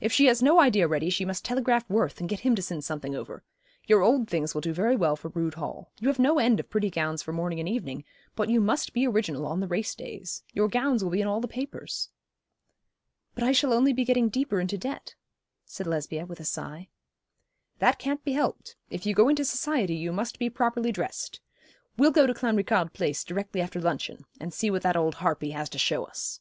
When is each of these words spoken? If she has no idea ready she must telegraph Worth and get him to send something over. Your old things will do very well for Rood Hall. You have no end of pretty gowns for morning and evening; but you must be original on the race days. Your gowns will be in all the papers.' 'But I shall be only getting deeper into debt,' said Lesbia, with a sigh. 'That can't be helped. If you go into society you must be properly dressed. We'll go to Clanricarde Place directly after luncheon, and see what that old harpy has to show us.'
If 0.00 0.10
she 0.10 0.24
has 0.24 0.42
no 0.42 0.58
idea 0.58 0.88
ready 0.88 1.10
she 1.10 1.26
must 1.26 1.44
telegraph 1.44 1.84
Worth 1.90 2.18
and 2.18 2.28
get 2.30 2.40
him 2.40 2.54
to 2.54 2.62
send 2.62 2.82
something 2.82 3.14
over. 3.14 3.44
Your 3.86 4.00
old 4.00 4.26
things 4.26 4.54
will 4.54 4.62
do 4.62 4.72
very 4.72 4.96
well 4.96 5.16
for 5.16 5.28
Rood 5.28 5.52
Hall. 5.52 5.90
You 6.00 6.08
have 6.08 6.18
no 6.18 6.38
end 6.38 6.58
of 6.58 6.70
pretty 6.70 6.88
gowns 6.88 7.20
for 7.22 7.34
morning 7.34 7.60
and 7.60 7.68
evening; 7.68 8.02
but 8.34 8.48
you 8.48 8.58
must 8.62 8.94
be 8.94 9.06
original 9.06 9.44
on 9.44 9.60
the 9.60 9.68
race 9.68 9.94
days. 9.94 10.42
Your 10.54 10.66
gowns 10.66 11.04
will 11.04 11.10
be 11.10 11.20
in 11.20 11.28
all 11.28 11.42
the 11.42 11.46
papers.' 11.46 12.08
'But 13.34 13.44
I 13.44 13.52
shall 13.52 13.68
be 13.68 13.76
only 13.76 13.92
getting 13.92 14.30
deeper 14.30 14.60
into 14.60 14.78
debt,' 14.78 15.14
said 15.66 15.86
Lesbia, 15.86 16.24
with 16.24 16.40
a 16.40 16.44
sigh. 16.46 16.88
'That 17.78 17.98
can't 17.98 18.24
be 18.24 18.32
helped. 18.32 18.76
If 18.88 19.04
you 19.04 19.12
go 19.14 19.28
into 19.28 19.44
society 19.44 19.94
you 19.94 20.10
must 20.10 20.38
be 20.38 20.48
properly 20.48 20.90
dressed. 20.90 21.42
We'll 21.98 22.12
go 22.12 22.26
to 22.26 22.32
Clanricarde 22.32 22.94
Place 22.94 23.22
directly 23.24 23.60
after 23.60 23.78
luncheon, 23.78 24.24
and 24.40 24.54
see 24.54 24.70
what 24.70 24.80
that 24.84 24.96
old 24.96 25.16
harpy 25.16 25.50
has 25.50 25.68
to 25.68 25.78
show 25.78 26.04
us.' 26.04 26.40